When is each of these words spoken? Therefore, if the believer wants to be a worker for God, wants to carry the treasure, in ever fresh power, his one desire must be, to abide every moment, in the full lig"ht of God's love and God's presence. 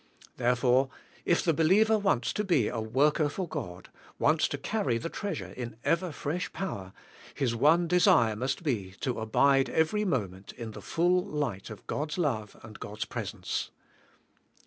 Therefore, 0.37 0.89
if 1.25 1.43
the 1.43 1.53
believer 1.53 1.95
wants 1.95 2.33
to 2.33 2.43
be 2.43 2.67
a 2.67 2.79
worker 2.79 3.29
for 3.29 3.47
God, 3.47 3.89
wants 4.17 4.47
to 4.47 4.57
carry 4.57 4.97
the 4.97 5.09
treasure, 5.11 5.51
in 5.53 5.75
ever 5.83 6.11
fresh 6.11 6.51
power, 6.53 6.91
his 7.35 7.53
one 7.55 7.87
desire 7.87 8.35
must 8.35 8.63
be, 8.63 8.95
to 9.01 9.19
abide 9.19 9.69
every 9.69 10.03
moment, 10.03 10.53
in 10.53 10.71
the 10.71 10.81
full 10.81 11.23
lig"ht 11.23 11.69
of 11.69 11.85
God's 11.85 12.17
love 12.17 12.57
and 12.63 12.79
God's 12.79 13.05
presence. 13.05 13.69